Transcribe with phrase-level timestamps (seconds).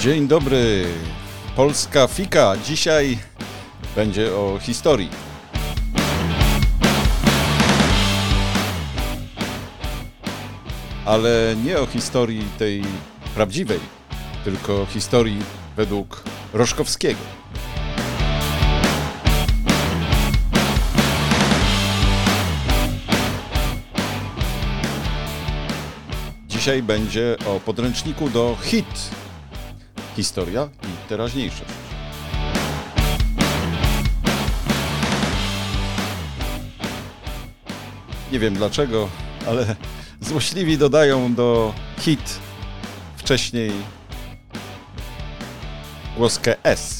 [0.00, 0.84] Dzień dobry,
[1.56, 2.54] Polska Fika.
[2.64, 3.18] Dzisiaj
[3.96, 5.10] będzie o historii.
[11.04, 12.82] Ale nie o historii tej
[13.34, 13.80] prawdziwej,
[14.44, 15.38] tylko historii
[15.76, 16.22] według
[16.52, 17.20] Roszkowskiego.
[26.48, 29.10] Dzisiaj będzie o podręczniku do HIT.
[30.16, 31.70] Historia i teraźniejszość.
[38.32, 39.08] Nie wiem dlaczego,
[39.46, 39.76] ale
[40.20, 42.38] złośliwi dodają do hit
[43.16, 43.72] wcześniej
[46.16, 46.99] głoskę S.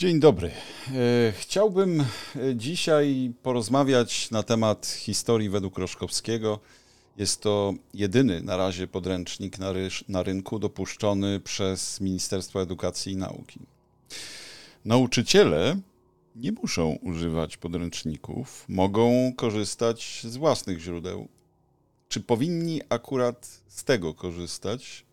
[0.00, 0.48] Dzień dobry.
[0.48, 2.06] E, Chciałbym e,
[2.56, 6.60] dzisiaj porozmawiać na temat historii według Roszkowskiego.
[7.16, 9.72] Jest to jedyny na razie podręcznik na,
[10.08, 13.60] na rynku dopuszczony przez Ministerstwo Edukacji i Nauki.
[14.84, 15.80] Nauczyciele
[16.36, 21.28] nie muszą używać podręczników, mogą korzystać z własnych źródeł.
[22.08, 25.04] Czy powinni akurat z tego korzystać?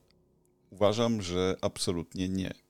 [0.71, 2.67] Uważam, że absolutnie nie.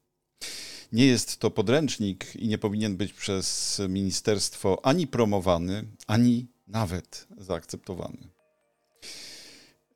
[0.92, 8.30] Nie jest to podręcznik i nie powinien być przez ministerstwo ani promowany, ani nawet zaakceptowany.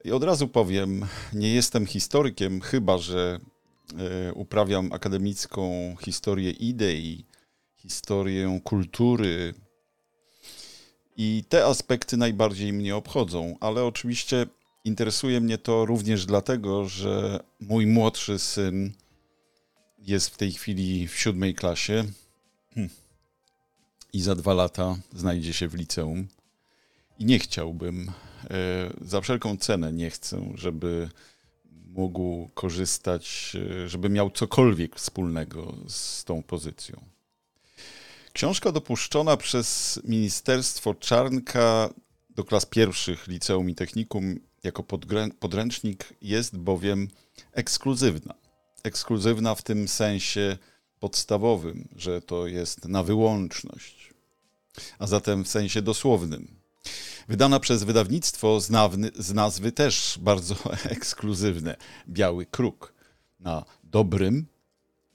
[0.04, 3.40] I od razu powiem, nie jestem historykiem, chyba że
[3.98, 7.26] e, uprawiam akademicką historię idei,
[7.76, 9.54] historię kultury.
[11.18, 14.46] I te aspekty najbardziej mnie obchodzą, ale oczywiście
[14.86, 18.94] interesuje mnie to również dlatego, że mój młodszy syn
[20.02, 22.06] jest w tej chwili w siódmej klasie
[22.76, 22.94] hmm.
[24.14, 26.28] i za dwa lata znajdzie się w liceum.
[27.20, 28.12] I nie chciałbym,
[28.50, 31.10] e, za wszelką cenę nie chcę, żeby
[31.96, 37.02] mógł korzystać, e, żeby miał cokolwiek wspólnego z tą pozycją.
[38.34, 41.90] Książka dopuszczona przez Ministerstwo Czarnka
[42.30, 44.84] do klas pierwszych liceum i technikum jako
[45.40, 47.08] podręcznik jest bowiem
[47.54, 48.41] ekskluzywna
[48.84, 50.58] ekskluzywna w tym sensie
[51.00, 54.14] podstawowym, że to jest na wyłączność,
[55.00, 56.48] a zatem w sensie dosłownym.
[57.28, 58.60] Wydana przez wydawnictwo
[59.16, 60.56] z nazwy też bardzo
[60.96, 61.76] ekskluzywne
[62.10, 62.94] Biały Kruk
[63.40, 64.46] na dobrym,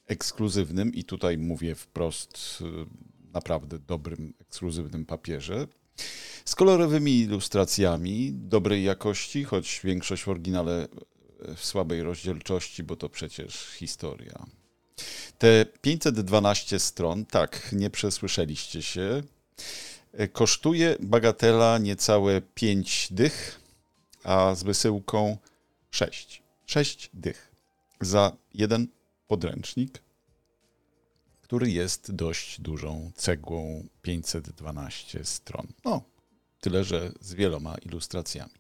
[0.07, 5.67] ekskluzywnym i tutaj mówię wprost y, naprawdę dobrym, ekskluzywnym papierze
[6.45, 10.89] z kolorowymi ilustracjami dobrej jakości, choć większość w oryginale
[11.57, 14.47] w słabej rozdzielczości, bo to przecież historia.
[15.39, 19.23] Te 512 stron, tak, nie przesłyszeliście się,
[20.33, 23.61] kosztuje bagatela niecałe 5 dych,
[24.25, 25.37] a z wysyłką
[25.91, 26.43] 6.
[26.67, 27.51] 6 dych
[28.01, 28.89] za jeden
[29.29, 30.03] podręcznik,
[31.43, 35.67] który jest dość dużą cegłą 512 stron.
[35.85, 36.03] No,
[36.61, 38.55] tyle, że z wieloma ilustracjami.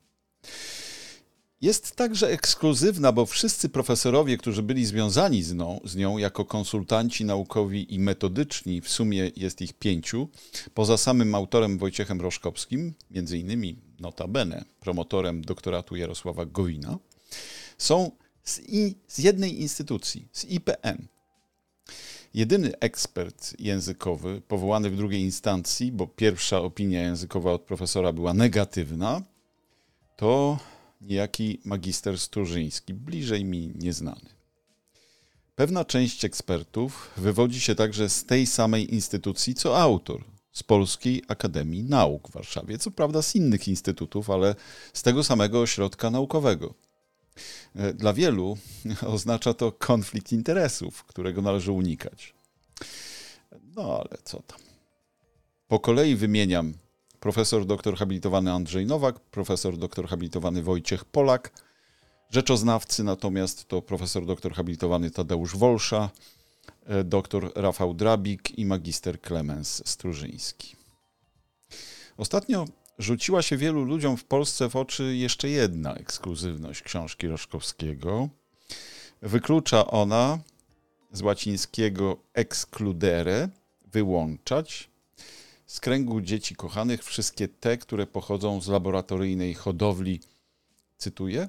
[1.60, 7.24] Jest także ekskluzywna, bo wszyscy profesorowie, którzy byli związani z nią, z nią jako konsultanci
[7.24, 10.28] naukowi i metodyczni, w sumie jest ich pięciu,
[10.74, 16.98] poza samym autorem Wojciechem Roszkowskim, między innymi notabene promotorem doktoratu Jarosława Gowina,
[17.78, 18.10] są
[18.44, 21.06] z, i, z jednej instytucji, z IPN.
[22.34, 29.22] Jedyny ekspert językowy powołany w drugiej instancji, bo pierwsza opinia językowa od profesora była negatywna,
[30.16, 30.58] to
[31.00, 34.36] niejaki magister Sturzyński, bliżej mi nieznany.
[35.56, 41.82] Pewna część ekspertów wywodzi się także z tej samej instytucji co autor, z Polskiej Akademii
[41.82, 44.54] Nauk w Warszawie, co prawda z innych instytutów, ale
[44.92, 46.74] z tego samego ośrodka naukowego.
[47.74, 48.58] E, dla wielu
[49.06, 52.34] oznacza to konflikt interesów, którego należy unikać.
[53.76, 54.58] No ale co tam.
[55.68, 56.74] Po kolei wymieniam
[57.26, 61.52] profesor doktor habilitowany Andrzej Nowak, profesor doktor habilitowany Wojciech Polak,
[62.30, 66.10] rzeczoznawcy natomiast to profesor doktor habilitowany Tadeusz Wolsza,
[66.86, 70.76] e, doktor Rafał Drabik i magister Klemens Strużyński.
[72.16, 72.64] Ostatnio
[72.98, 78.28] rzuciła się wielu ludziom w Polsce w oczy jeszcze jedna ekskluzywność książki Roszkowskiego.
[79.22, 80.38] Wyklucza ona
[81.12, 83.48] z łacińskiego excludere,
[83.86, 84.95] wyłączać,
[85.66, 90.20] z kręgu dzieci kochanych wszystkie te, które pochodzą z laboratoryjnej hodowli,
[90.98, 91.46] cytuję,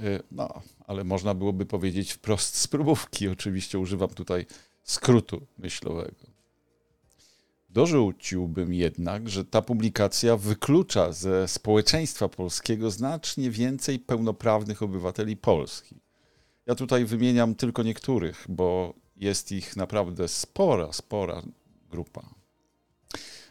[0.00, 3.28] Y, no, ale można byłoby powiedzieć wprost z próbówki.
[3.28, 4.46] Oczywiście używam tutaj
[4.82, 6.34] skrótu myślowego.
[7.70, 15.96] Dorzuciłbym jednak, że ta publikacja wyklucza ze społeczeństwa polskiego znacznie więcej pełnoprawnych obywateli Polski.
[16.66, 21.42] Ja tutaj wymieniam tylko niektórych, bo jest ich naprawdę spora, spora
[21.90, 22.43] grupa.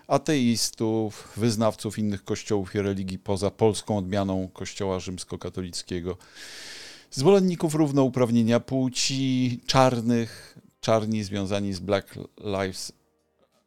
[0.08, 6.18] Ateistów, wyznawców innych kościołów i religii poza polską odmianą kościoła rzymskokatolickiego,
[7.12, 12.92] zwolenników równouprawnienia płci, czarnych, czarni związani z Black Lives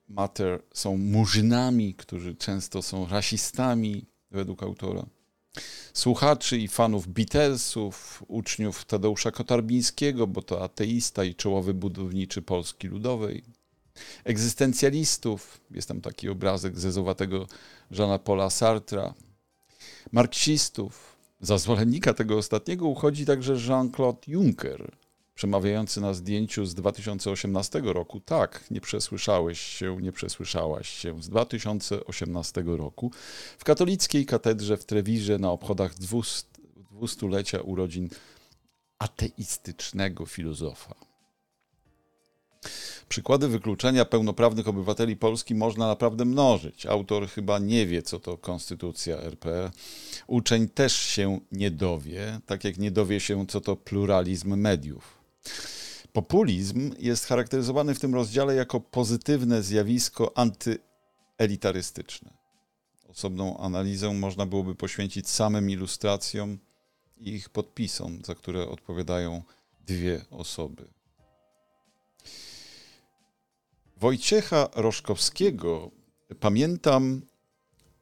[0.09, 5.07] Matter są murzynami, którzy często są rasistami, według autora.
[5.93, 13.43] Słuchaczy i fanów Beatlesów, uczniów Tadeusza Kotarbińskiego, bo to ateista i czołowy budowniczy Polski Ludowej.
[14.25, 17.47] Egzystencjalistów, jest tam taki obrazek zezowatego
[17.91, 19.15] Jeana Paula Sartra.
[20.13, 21.17] Marksistów.
[21.41, 24.97] Za zwolennika tego ostatniego uchodzi także Jean-Claude Juncker,
[25.35, 28.21] przemawiający na zdjęciu z 2018 roku.
[28.21, 31.23] Tak, nie przesłyszałeś się, nie przesłyszałaś się.
[31.23, 33.11] Z 2018 roku
[33.59, 35.95] w katolickiej katedrze w Trewirze na obchodach
[36.91, 38.09] dwustulecia urodzin
[38.99, 41.06] ateistycznego filozofa.
[43.09, 46.87] Przykłady wykluczenia pełnoprawnych obywateli Polski można naprawdę mnożyć.
[46.87, 49.71] Autor chyba nie wie, co to konstytucja RP.
[50.27, 55.19] Uczeń też się nie dowie, tak jak nie dowie się, co to pluralizm mediów.
[56.13, 62.31] Populizm jest charakteryzowany w tym rozdziale jako pozytywne zjawisko antyelitarystyczne.
[63.09, 66.59] Osobną analizę można byłoby poświęcić samym ilustracjom
[67.17, 69.43] i ich podpisom, za które odpowiadają
[69.87, 70.96] dwie osoby.
[74.01, 75.91] Wojciecha Roszkowskiego
[76.41, 77.23] pamiętam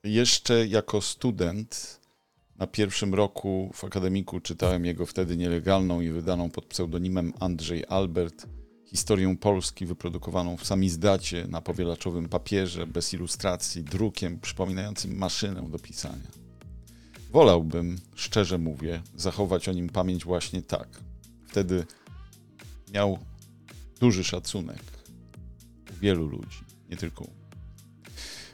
[0.04, 2.00] jeszcze jako student
[2.58, 8.46] na pierwszym roku w akademiku czytałem jego wtedy nielegalną i wydaną pod pseudonimem Andrzej Albert
[8.86, 16.28] historię Polski wyprodukowaną w samizdacie na powielaczowym papierze, bez ilustracji, drukiem przypominającym maszynę do pisania.
[17.30, 20.88] Wolałbym, szczerze mówię, zachować o nim pamięć właśnie tak.
[21.46, 21.86] Wtedy
[22.92, 23.18] miał
[24.00, 24.93] duży szacunek
[26.00, 26.58] wielu ludzi,
[26.90, 27.26] nie tylko.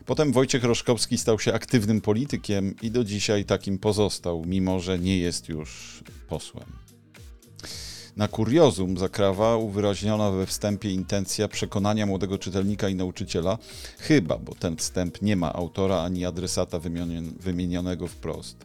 [0.07, 5.19] Potem Wojciech Roszkowski stał się aktywnym politykiem i do dzisiaj takim pozostał, mimo że nie
[5.19, 6.67] jest już posłem.
[8.17, 13.59] Na kuriozum zakrawa uwyraźniona we wstępie intencja przekonania młodego czytelnika i nauczyciela,
[13.99, 16.79] chyba, bo ten wstęp nie ma autora ani adresata
[17.41, 18.57] wymienionego wprost,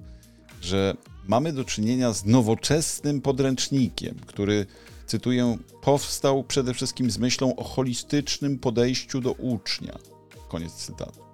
[0.62, 0.96] że
[1.28, 4.66] mamy do czynienia z nowoczesnym podręcznikiem, który,
[5.06, 10.00] cytuję, powstał przede wszystkim z myślą o holistycznym podejściu do ucznia.
[10.50, 11.26] Koniec cytatu.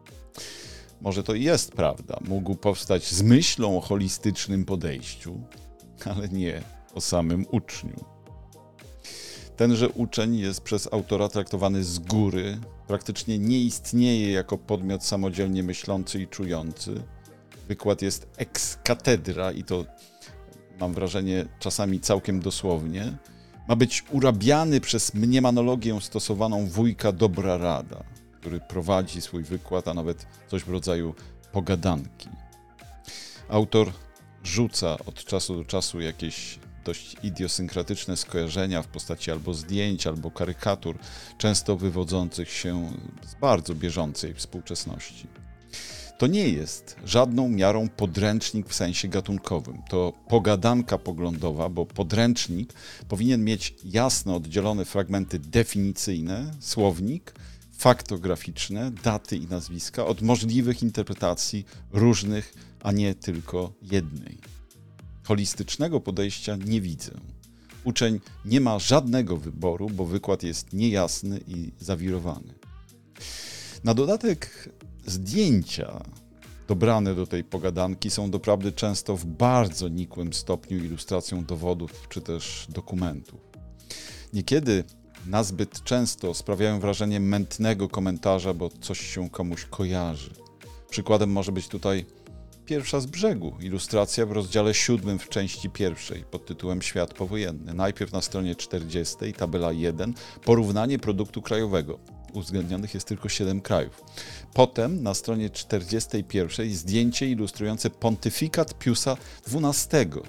[1.02, 2.20] Może to jest prawda.
[2.28, 5.42] Mógł powstać z myślą o holistycznym podejściu,
[6.06, 6.62] ale nie
[6.94, 8.06] o samym uczniu.
[9.58, 12.58] Tenże uczeń jest przez autora traktowany z góry,
[12.88, 17.04] praktycznie nie istnieje jako podmiot samodzielnie myślący i czujący.
[17.68, 19.86] Wykład jest ex katedra i to
[20.80, 23.18] mam wrażenie czasami całkiem dosłownie.
[23.68, 28.04] Ma być urabiany przez mniemanologię stosowaną wujka dobra rada
[28.42, 31.16] który prowadzi swój wykład, a nawet coś w rodzaju
[31.52, 32.30] pogadanki.
[33.50, 33.92] Autor
[34.44, 40.98] rzuca od czasu do czasu jakieś dość idiosynkratyczne skojarzenia w postaci albo zdjęć, albo karykatur,
[41.38, 42.92] często wywodzących się
[43.24, 45.28] z bardzo bieżącej współczesności.
[46.22, 49.78] To nie jest żadną miarą podręcznik w sensie gatunkowym.
[49.90, 52.74] To pogadanka poglądowa, bo podręcznik
[53.08, 57.34] powinien mieć jasno oddzielone fragmenty definicyjne, słownik,
[57.78, 64.38] faktograficzne, daty i nazwiska od możliwych interpretacji różnych, a nie tylko jednej.
[65.24, 67.12] Holistycznego podejścia nie widzę.
[67.84, 72.54] Uczeń nie ma żadnego wyboru, bo wykład jest niejasny i zawirowany.
[73.84, 74.70] Na dodatek
[75.06, 76.02] zdjęcia
[76.68, 82.68] dobrane do tej pogadanki są doprawdy często w bardzo nikłym stopniu ilustracją dowodów czy też
[82.70, 83.40] dokumentów.
[84.34, 84.84] Niekiedy
[85.26, 90.32] nazbyt często sprawiają wrażenie mętnego komentarza, bo coś się komuś kojarzy.
[90.90, 92.06] Przykładem może być tutaj
[92.66, 97.74] pierwsza z brzegu, ilustracja w rozdziale siódmym w części pierwszej pod tytułem Świat powojenny.
[97.74, 100.14] Najpierw na stronie 40, tabela 1,
[100.46, 102.00] porównanie produktu krajowego.
[102.34, 104.04] Uwzględnionych jest tylko 7 krajów.
[104.54, 110.22] Potem na stronie 41 zdjęcie ilustrujące pontyfikat Piusa XII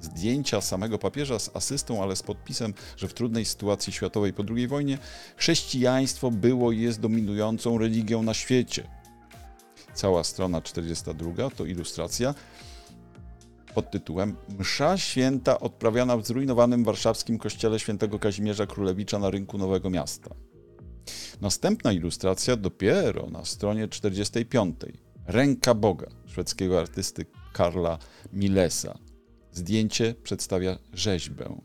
[0.00, 4.68] zdjęcia samego papieża z asystą, ale z podpisem, że w trudnej sytuacji światowej po II
[4.68, 4.98] wojnie
[5.36, 8.88] chrześcijaństwo było i jest dominującą religią na świecie.
[9.94, 12.34] Cała strona 42 to ilustracja
[13.74, 19.90] pod tytułem Msza święta odprawiana w zrujnowanym warszawskim kościele świętego Kazimierza Królewicza na rynku Nowego
[19.90, 20.30] Miasta.
[21.40, 24.76] Następna ilustracja dopiero na stronie 45.
[25.26, 27.98] Ręka Boga szwedzkiego artysty Karla
[28.32, 28.98] Milesa.
[29.52, 31.60] Zdjęcie przedstawia rzeźbę.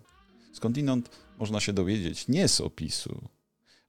[0.54, 3.30] Skądinąd można się dowiedzieć nie z opisu,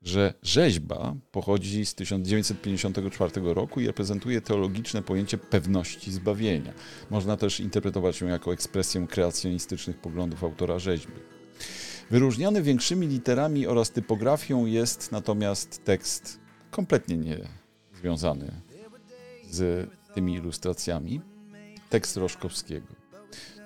[0.02, 6.72] że rzeźba pochodzi z 1954 roku i reprezentuje teologiczne pojęcie pewności zbawienia.
[7.10, 11.12] Można też interpretować ją jako ekspresję kreacjonistycznych poglądów autora rzeźby.
[12.12, 16.40] Wyróżniony większymi literami oraz typografią jest natomiast tekst
[16.70, 17.38] kompletnie nie
[17.94, 18.52] związany
[19.50, 21.20] z tymi ilustracjami.
[21.90, 22.86] Tekst Roszkowskiego.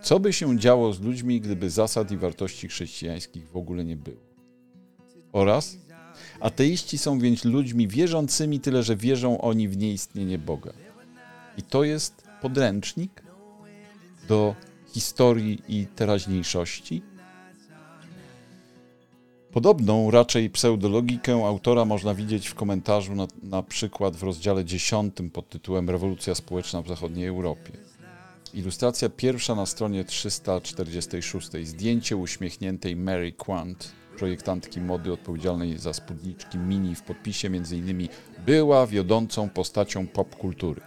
[0.02, 4.20] Co by się działo z ludźmi, gdyby zasad i wartości chrześcijańskich w ogóle nie było?
[5.32, 5.78] Oraz
[6.40, 10.72] ateiści są więc ludźmi wierzącymi, tyle że wierzą oni w nieistnienie Boga.
[11.58, 13.22] I to jest podręcznik
[14.28, 14.54] do
[14.92, 17.02] historii i teraźniejszości,
[19.56, 25.48] Podobną, raczej pseudologikę autora można widzieć w komentarzu na, na przykład w rozdziale 10 pod
[25.48, 27.72] tytułem Rewolucja społeczna w zachodniej Europie.
[28.54, 31.48] Ilustracja pierwsza na stronie 346.
[31.62, 38.08] Zdjęcie uśmiechniętej Mary Quant, projektantki mody odpowiedzialnej za spódniczki mini w podpisie m.in.
[38.46, 40.80] była wiodącą postacią popkultury.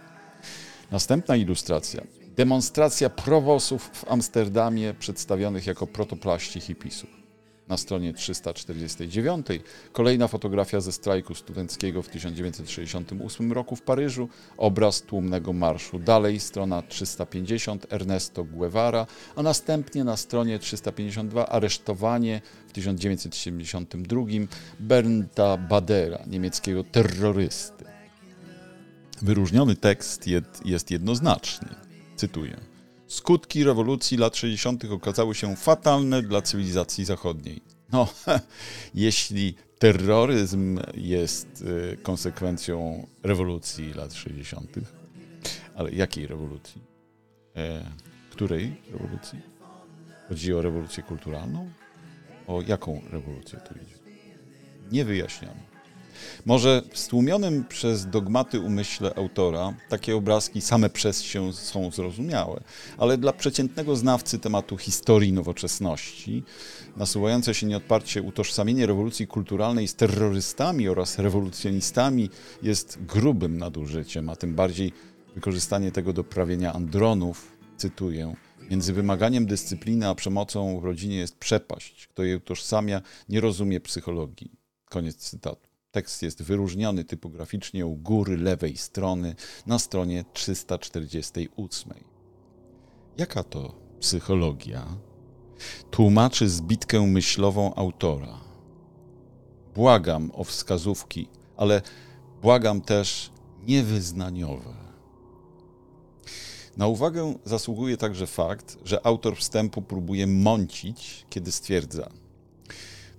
[0.90, 2.02] Następna ilustracja.
[2.36, 7.19] Demonstracja prowosów w Amsterdamie przedstawionych jako protoplaści hipisów
[7.70, 9.46] na stronie 349.
[9.92, 15.98] Kolejna fotografia ze strajku studenckiego w 1968 roku w Paryżu, obraz tłumnego marszu.
[15.98, 24.22] Dalej strona 350 Ernesto Guevara, a następnie na stronie 352 aresztowanie w 1972
[24.80, 27.84] Bernta Badera, niemieckiego terrorysty.
[29.22, 30.26] Wyróżniony tekst
[30.64, 31.68] jest jednoznaczny.
[32.16, 32.69] Cytuję.
[33.10, 34.84] Skutki rewolucji lat 60.
[34.84, 37.62] okazały się fatalne dla cywilizacji zachodniej.
[37.92, 38.08] No,
[38.94, 44.74] jeśli terroryzm jest y, konsekwencją rewolucji lat 60.,
[45.74, 46.82] ale jakiej rewolucji?
[47.56, 47.84] E,
[48.30, 49.40] której rewolucji?
[50.28, 51.70] Chodzi o rewolucję kulturalną?
[52.46, 53.94] O jaką rewolucję tu idzie?
[54.92, 55.69] Nie wyjaśniamy.
[56.46, 62.60] Może w stłumionym przez dogmaty umyśle autora takie obrazki same przez się są zrozumiałe,
[62.98, 66.42] ale dla przeciętnego znawcy tematu historii nowoczesności
[66.96, 72.30] nasuwające się nieodparcie utożsamienie rewolucji kulturalnej z terrorystami oraz rewolucjonistami
[72.62, 74.92] jest grubym nadużyciem, a tym bardziej
[75.34, 78.34] wykorzystanie tego do prawienia andronów, cytuję,
[78.70, 82.06] Między wymaganiem dyscypliny a przemocą w rodzinie jest przepaść.
[82.06, 84.50] Kto je utożsamia, nie rozumie psychologii.
[84.84, 85.69] Koniec cytatu.
[85.92, 89.34] Tekst jest wyróżniony typograficznie u góry lewej strony
[89.66, 91.92] na stronie 348.
[93.18, 94.86] Jaka to psychologia?
[95.90, 98.40] Tłumaczy zbitkę myślową autora.
[99.74, 101.82] Błagam o wskazówki, ale
[102.42, 103.30] błagam też
[103.66, 104.74] niewyznaniowe.
[106.76, 112.10] Na uwagę zasługuje także fakt, że autor wstępu próbuje mącić, kiedy stwierdza–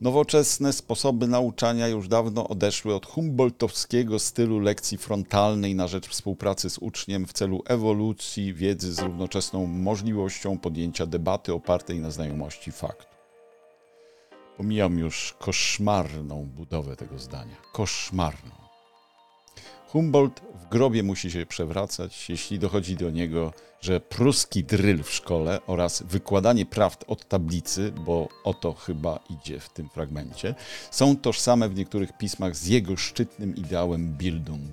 [0.02, 6.78] Nowoczesne sposoby nauczania już dawno odeszły od humboldtowskiego stylu lekcji frontalnej na rzecz współpracy z
[6.78, 13.16] uczniem w celu ewolucji wiedzy z równoczesną możliwością podjęcia debaty opartej na znajomości faktu.
[14.58, 17.56] Pomijam już koszmarną budowę tego zdania.
[17.74, 18.61] Koszmarną.
[19.92, 25.60] Humboldt w grobie musi się przewracać, jeśli dochodzi do niego, że pruski dryl w szkole
[25.68, 30.56] oraz wykładanie prawd od tablicy, bo o to chyba idzie w tym fragmencie,
[30.92, 34.72] są tożsame w niektórych pismach z jego szczytnym ideałem Bildung,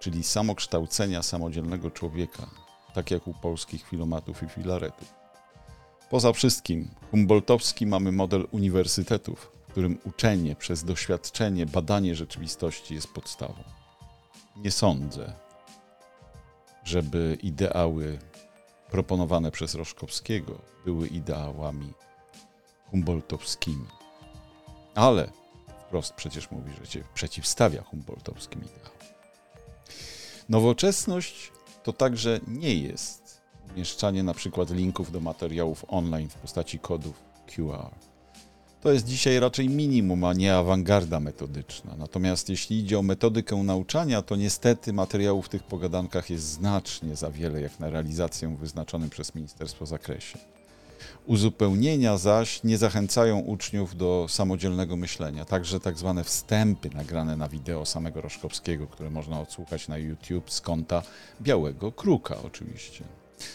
[0.00, 2.50] czyli samokształcenia samodzielnego człowieka,
[2.94, 5.14] tak jak u polskich filomatów i filaretów.
[6.10, 13.64] Poza wszystkim, Humboldtowski mamy model uniwersytetów, którym uczenie przez doświadczenie, badanie rzeczywistości jest podstawą.
[14.56, 15.32] Nie sądzę,
[16.84, 18.18] żeby ideały
[18.90, 21.92] proponowane przez Roszkowskiego były ideałami
[22.90, 23.86] humboldtowskimi.
[24.94, 25.30] Ale
[25.86, 28.98] wprost przecież mówi, że się przeciwstawia humboldtowskim ideałom.
[30.48, 33.40] Nowoczesność to także nie jest
[33.74, 38.07] umieszczanie na przykład linków do materiałów online w postaci kodów QR
[38.80, 41.94] to jest dzisiaj raczej minimum, a nie awangarda metodyczna.
[41.98, 47.30] Natomiast jeśli idzie o metodykę nauczania, to niestety materiałów w tych pogadankach jest znacznie za
[47.30, 50.38] wiele, jak na realizację wyznaczonym przez ministerstwo zakresie.
[51.26, 55.44] Uzupełnienia zaś nie zachęcają uczniów do samodzielnego myślenia.
[55.44, 60.60] Także tak zwane wstępy nagrane na wideo samego Roszkowskiego, które można odsłuchać na YouTube z
[60.60, 61.02] konta
[61.42, 63.04] Białego Kruka oczywiście.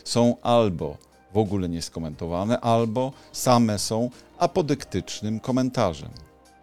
[0.03, 0.97] są albo
[1.33, 6.09] w ogóle nieskomentowane, albo same są apodyktycznym komentarzem.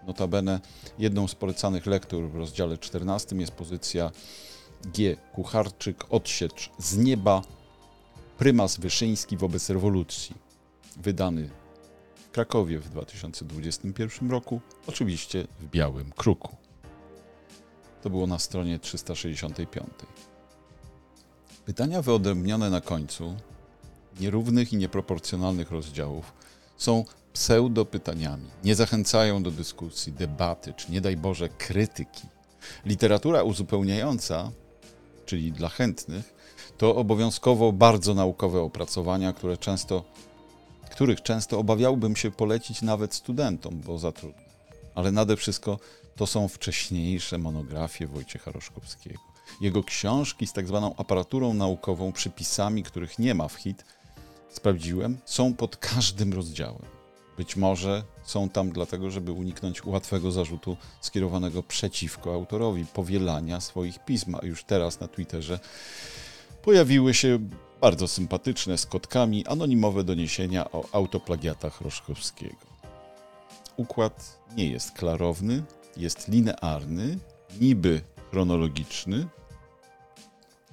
[0.07, 0.61] Notabene
[0.99, 4.11] jedną z polecanych lektur w rozdziale 14 jest pozycja
[4.85, 5.17] G.
[5.33, 7.43] Kucharczyk, odsiecz z nieba,
[8.39, 10.35] prymas Wyszyński wobec rewolucji,
[10.97, 11.51] wydany
[12.17, 16.57] w Krakowie w 2021 roku, oczywiście w białym kruku.
[18.03, 19.89] To było na stronie 365.
[21.65, 23.37] Pytania wyodrębnione na końcu
[24.21, 26.33] nierównych i nieproporcjonalnych rozdziałów
[26.77, 28.47] są pseudopytaniami.
[28.65, 32.23] Nie zachęcają do dyskusji, debaty, czy nie daj Boże krytyki.
[32.85, 34.51] Literatura uzupełniająca,
[35.27, 36.35] czyli dla chętnych,
[36.79, 40.05] to obowiązkowo bardzo naukowe opracowania, które często,
[40.91, 44.43] których często obawiałbym się polecić nawet studentom, bo za trudne.
[44.95, 45.79] Ale nade wszystko
[46.17, 49.21] to są wcześniejsze monografie Wojciecha Roszkowskiego.
[49.61, 53.85] Jego książki z tak zwaną aparaturą naukową, przypisami, których nie ma w hit,
[54.51, 57.01] sprawdziłem, są pod każdym rozdziałem.
[57.37, 64.37] Być może są tam dlatego, żeby uniknąć łatwego zarzutu skierowanego przeciwko autorowi, powielania swoich pism.
[64.43, 65.59] A już teraz na Twitterze
[66.63, 67.39] pojawiły się
[67.81, 72.67] bardzo sympatyczne z kotkami anonimowe doniesienia o autoplagiatach Roszkowskiego.
[73.77, 75.63] Układ nie jest klarowny,
[75.97, 77.19] jest linearny,
[77.61, 79.27] niby chronologiczny.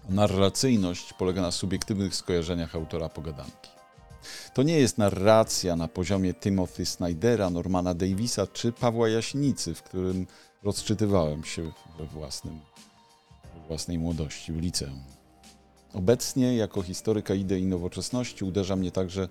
[0.10, 3.70] Narracyjność polega na subiektywnych skojarzeniach autora pogadanki.
[4.54, 10.28] To nie jest narracja na poziomie Timothy Snydera, Normana Davisa czy Pawła Jaśnicy, w którym
[10.64, 12.60] rozczytywałem się we, własnym,
[13.54, 15.04] we własnej młodości w liceum.
[15.94, 19.28] Obecnie, jako historyka idei nowoczesności, uderza mnie także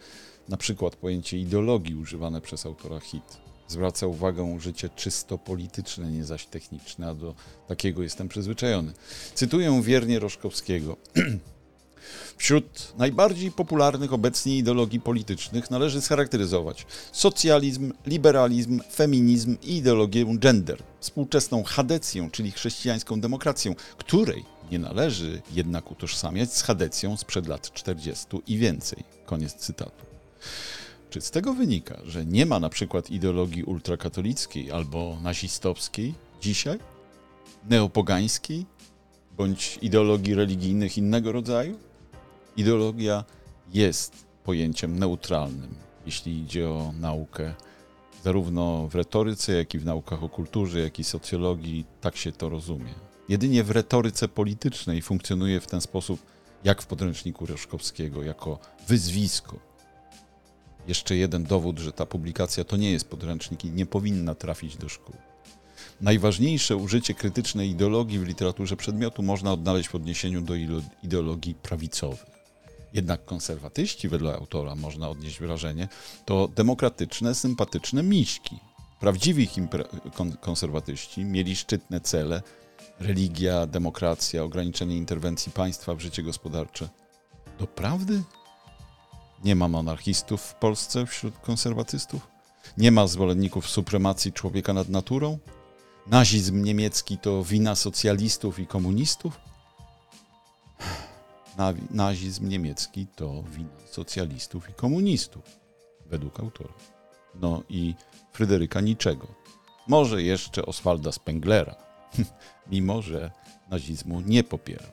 [0.48, 3.36] na przykład pojęcie ideologii używane przez autora hit.
[3.68, 7.34] Zwraca uwagę życie czysto polityczne, nie zaś techniczne, a do
[7.68, 8.92] takiego jestem przyzwyczajony.
[9.34, 10.96] Cytuję wiernie Roszkowskiego.
[12.36, 21.62] Wśród najbardziej popularnych obecnie ideologii politycznych należy scharakteryzować socjalizm, liberalizm, feminizm i ideologię gender, współczesną
[21.62, 28.58] chadecję, czyli chrześcijańską demokrację, której nie należy jednak utożsamiać z chadecją sprzed lat 40 i
[28.58, 29.04] więcej.
[29.26, 30.06] Koniec cytatu.
[31.10, 36.78] Czy z tego wynika, że nie ma na przykład ideologii ultrakatolickiej albo nazistowskiej dzisiaj,
[37.70, 38.66] neopogańskiej,
[39.36, 41.78] bądź ideologii religijnych innego rodzaju?
[42.56, 43.24] Ideologia
[43.72, 45.74] jest pojęciem neutralnym,
[46.06, 47.54] jeśli idzie o naukę,
[48.24, 52.48] zarówno w retoryce, jak i w naukach o kulturze, jak i socjologii, tak się to
[52.48, 52.94] rozumie.
[53.28, 56.20] Jedynie w retoryce politycznej funkcjonuje w ten sposób,
[56.64, 59.65] jak w podręczniku Reszkowskiego, jako wyzwisko.
[60.88, 64.88] Jeszcze jeden dowód, że ta publikacja to nie jest podręcznik i nie powinna trafić do
[64.88, 65.16] szkół.
[66.00, 70.54] Najważniejsze użycie krytycznej ideologii w literaturze przedmiotu można odnaleźć w odniesieniu do
[71.02, 72.26] ideologii prawicowych.
[72.94, 75.88] Jednak konserwatyści, wedle autora można odnieść wrażenie,
[76.24, 78.56] to demokratyczne, sympatyczne miśki.
[79.00, 79.48] Prawdziwi
[80.40, 82.42] konserwatyści mieli szczytne cele
[83.00, 86.88] religia, demokracja, ograniczenie interwencji państwa w życie gospodarcze.
[87.58, 88.22] Doprawdy?
[89.44, 92.28] Nie ma monarchistów w Polsce wśród konserwatystów?
[92.78, 95.38] Nie ma zwolenników supremacji człowieka nad naturą?
[96.06, 99.40] Nazizm niemiecki to wina socjalistów i komunistów?
[101.90, 105.42] nazizm niemiecki to wina socjalistów i komunistów,
[106.06, 106.74] według autora.
[107.34, 107.94] No i
[108.32, 109.26] Fryderyka Niczego.
[109.88, 111.76] Może jeszcze Oswalda Spenglera,
[112.72, 113.30] mimo że
[113.70, 114.86] nazizmu nie popiera.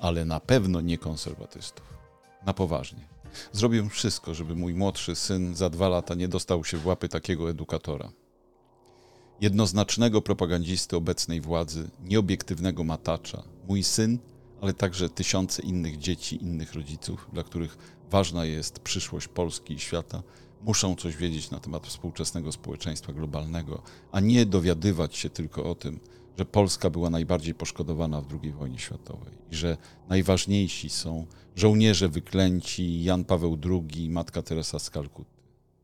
[0.00, 1.93] Ale na pewno nie konserwatystów.
[2.46, 3.08] Na poważnie.
[3.52, 7.50] Zrobię wszystko, żeby mój młodszy syn za dwa lata nie dostał się w łapy takiego
[7.50, 8.12] edukatora.
[9.40, 13.42] Jednoznacznego propagandzisty obecnej władzy, nieobiektywnego matacza.
[13.68, 14.18] Mój syn
[14.64, 17.78] ale także tysiące innych dzieci, innych rodziców, dla których
[18.10, 20.22] ważna jest przyszłość Polski i świata,
[20.62, 26.00] muszą coś wiedzieć na temat współczesnego społeczeństwa globalnego, a nie dowiadywać się tylko o tym,
[26.38, 29.76] że Polska była najbardziej poszkodowana w II wojnie światowej i że
[30.08, 35.30] najważniejsi są żołnierze wyklęci, Jan Paweł II, Matka Teresa z Kalkuty.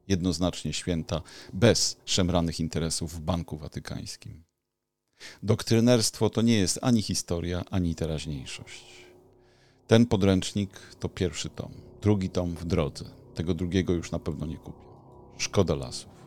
[0.09, 4.43] Jednoznacznie święta, bez szemranych interesów w Banku Watykańskim.
[5.43, 8.85] Doktrynerstwo to nie jest ani historia, ani teraźniejszość.
[9.87, 13.05] Ten podręcznik to pierwszy tom, drugi tom w drodze.
[13.35, 14.87] Tego drugiego już na pewno nie kupię.
[15.39, 16.20] Szkoda lasów.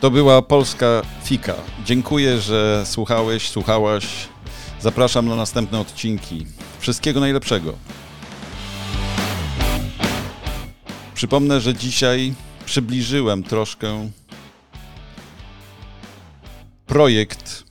[0.00, 1.54] To była polska fika.
[1.84, 4.06] Dziękuję, że słuchałeś, słuchałaś.
[4.80, 6.46] Zapraszam na następne odcinki.
[6.78, 7.74] Wszystkiego najlepszego.
[11.14, 12.34] Przypomnę, że dzisiaj
[12.64, 14.10] przybliżyłem troszkę
[16.86, 17.64] projekt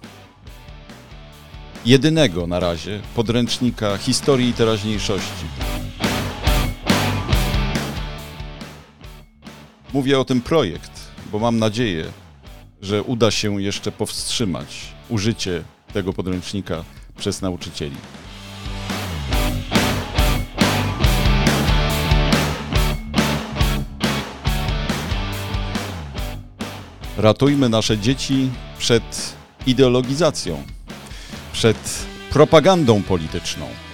[1.86, 5.46] jedynego na razie podręcznika historii i teraźniejszości.
[9.94, 10.97] Mówię o tym projekt,
[11.32, 12.06] bo mam nadzieję,
[12.82, 15.64] że uda się jeszcze powstrzymać użycie
[15.94, 16.84] tego podręcznika
[17.18, 17.96] przez nauczycieli.
[27.18, 29.36] Ratujmy nasze dzieci przed
[29.68, 30.64] ideologizacją,
[31.54, 33.87] przed propagandą polityczną.